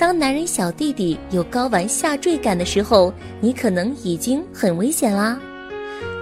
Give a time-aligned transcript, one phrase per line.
[0.00, 5.38] 当男人小弟弟有睾丸下坠感的时候，你可能已经很危险啦。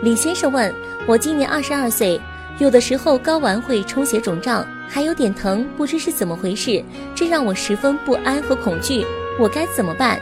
[0.03, 0.75] 李先生问
[1.07, 2.21] 我：今年二十二岁，
[2.59, 6.83] 有的时候睾丸会充血肿胀，还有点疼，不知是怎么回事，
[7.15, 9.07] 这让我十分不安和恐惧，
[9.39, 10.19] 我该怎么办？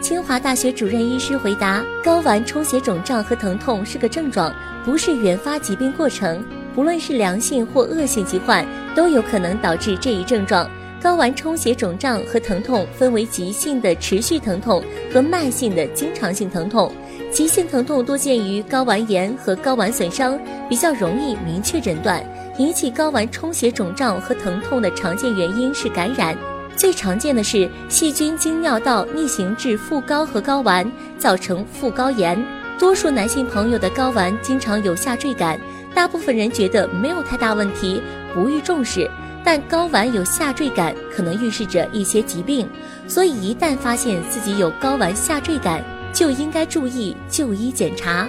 [0.00, 6.44] 清华大学主任医师回答：睾丸充血肿胀和疼痛是个症状，不是原发疾病过程。
[6.76, 8.64] 不论是良性或恶性疾患，
[8.94, 10.70] 都有可能导致这一症状。
[11.04, 16.90] 睾丸充血肿胀和疼痛分为急性的持续疼痛和慢性的经常性疼痛。
[17.30, 22.24] 急性疼痛多见于睾丸炎和睾丸损伤，比较容易明确诊断。
[22.56, 26.34] 引起睾丸充血肿胀和疼痛的常见原因是感染，
[26.74, 32.42] 最常见的是细菌经尿道逆行至副睾和睾丸，造成副睾炎。
[32.78, 35.60] 多数男性朋友的睾丸经常有下坠感，
[35.94, 38.00] 大部分人觉得没有太大问题，
[38.32, 39.10] 不予重视。
[39.44, 42.66] 但睾丸有下坠感，可能预示着一些疾病，
[43.06, 48.26] 所以一旦发现自己有睾丸下坠感，就应该注意就医检查。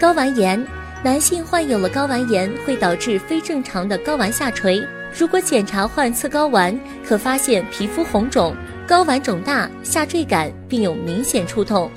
[0.00, 0.64] 睾丸炎，
[1.02, 4.80] 男性患有了睾丸炎会导致非正常的睾丸下垂。
[5.18, 8.54] 如果检查患侧睾丸，可发现皮肤红肿、
[8.86, 11.90] 睾丸肿大、下坠感，并有明显触痛。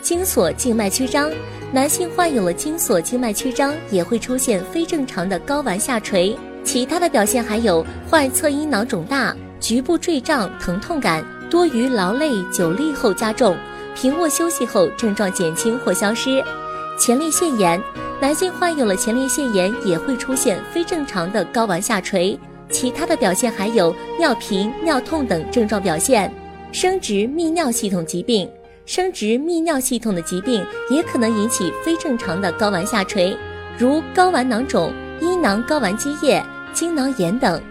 [0.00, 1.30] 精索静脉曲张，
[1.72, 6.36] 男性患有了精索静脉曲张，也会出现非正常的睾丸下垂。
[6.64, 13.56] 其他的表现还有患侧阴囊肿大、局部坠胀、疼痛感，多于劳累久立后加重，
[13.94, 16.42] 平卧休息后症状减轻或消失。
[16.98, 17.80] 前列腺炎，
[18.20, 22.38] 男性患有了前列腺炎也会出现非正常的睾丸下垂，
[22.70, 26.32] 其他的表现还有尿频、尿痛等症状表现。
[26.70, 28.48] 生殖泌尿系统疾病，
[28.86, 33.36] 生殖泌尿系统的疾病也可能引起非正常的睾丸下垂，
[33.76, 36.44] 如睾丸囊肿、阴囊睾丸积液。
[36.72, 37.62] 精囊炎等。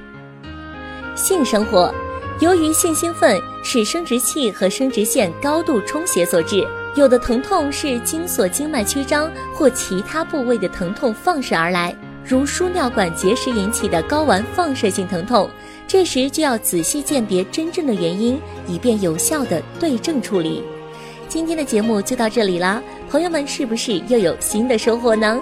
[1.16, 1.92] 性生活，
[2.40, 6.64] 由于性兴奋是生殖器和生殖腺高度充血所致，
[6.96, 15.50] 有的疼痛是精索静脉曲张或其他部位的疼痛放射而来，如输尿管结石引起的睾丸放射性疼痛。
[15.88, 20.64] 这时就要仔细鉴别真正的原因，以便有效的对症处理。
[21.28, 22.80] 今天的节目就到这里啦，
[23.10, 25.42] 朋友们是不是又有新的收获呢？